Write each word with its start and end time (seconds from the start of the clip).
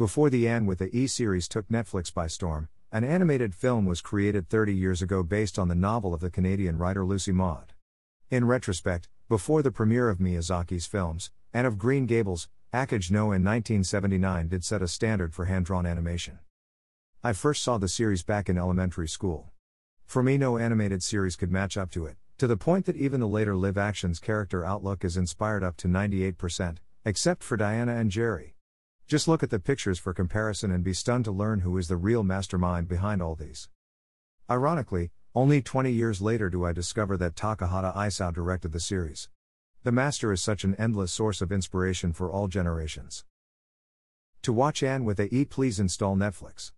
Before 0.00 0.30
the 0.30 0.48
Anne 0.48 0.64
with 0.64 0.78
the 0.78 0.96
E 0.96 1.06
series 1.06 1.46
took 1.46 1.68
Netflix 1.68 2.10
by 2.10 2.26
storm, 2.26 2.70
an 2.90 3.04
animated 3.04 3.54
film 3.54 3.84
was 3.84 4.00
created 4.00 4.48
30 4.48 4.74
years 4.74 5.02
ago 5.02 5.22
based 5.22 5.58
on 5.58 5.68
the 5.68 5.74
novel 5.74 6.14
of 6.14 6.20
the 6.20 6.30
Canadian 6.30 6.78
writer 6.78 7.04
Lucy 7.04 7.32
Maud. 7.32 7.74
In 8.30 8.46
retrospect, 8.46 9.10
before 9.28 9.60
the 9.60 9.70
premiere 9.70 10.08
of 10.08 10.16
Miyazaki's 10.16 10.86
films, 10.86 11.30
Anne 11.52 11.66
of 11.66 11.76
Green 11.76 12.06
Gables, 12.06 12.48
Akage 12.72 13.10
no 13.10 13.24
An 13.24 13.44
1979 13.44 14.48
did 14.48 14.64
set 14.64 14.80
a 14.80 14.88
standard 14.88 15.34
for 15.34 15.44
hand 15.44 15.66
drawn 15.66 15.84
animation. 15.84 16.38
I 17.22 17.34
first 17.34 17.62
saw 17.62 17.76
the 17.76 17.86
series 17.86 18.22
back 18.22 18.48
in 18.48 18.56
elementary 18.56 19.06
school. 19.06 19.50
For 20.06 20.22
me, 20.22 20.38
no 20.38 20.56
animated 20.56 21.02
series 21.02 21.36
could 21.36 21.52
match 21.52 21.76
up 21.76 21.90
to 21.90 22.06
it, 22.06 22.16
to 22.38 22.46
the 22.46 22.56
point 22.56 22.86
that 22.86 22.96
even 22.96 23.20
the 23.20 23.28
later 23.28 23.54
live 23.54 23.76
action's 23.76 24.18
character 24.18 24.64
outlook 24.64 25.04
is 25.04 25.18
inspired 25.18 25.62
up 25.62 25.76
to 25.76 25.88
98%, 25.88 26.78
except 27.04 27.42
for 27.42 27.58
Diana 27.58 27.96
and 27.96 28.10
Jerry. 28.10 28.54
Just 29.10 29.26
look 29.26 29.42
at 29.42 29.50
the 29.50 29.58
pictures 29.58 29.98
for 29.98 30.14
comparison 30.14 30.70
and 30.70 30.84
be 30.84 30.92
stunned 30.92 31.24
to 31.24 31.32
learn 31.32 31.62
who 31.62 31.76
is 31.78 31.88
the 31.88 31.96
real 31.96 32.22
mastermind 32.22 32.86
behind 32.86 33.20
all 33.20 33.34
these. 33.34 33.68
Ironically, 34.48 35.10
only 35.34 35.60
20 35.60 35.90
years 35.90 36.20
later 36.20 36.48
do 36.48 36.64
I 36.64 36.72
discover 36.72 37.16
that 37.16 37.34
Takahata 37.34 37.92
Isao 37.96 38.32
directed 38.32 38.70
the 38.70 38.78
series. 38.78 39.28
The 39.82 39.90
master 39.90 40.32
is 40.32 40.40
such 40.40 40.62
an 40.62 40.76
endless 40.76 41.10
source 41.10 41.40
of 41.42 41.50
inspiration 41.50 42.12
for 42.12 42.30
all 42.30 42.46
generations. 42.46 43.24
To 44.42 44.52
watch 44.52 44.80
Anne 44.80 45.04
with 45.04 45.18
a 45.18 45.34
E, 45.34 45.44
please 45.44 45.80
install 45.80 46.14
Netflix. 46.14 46.70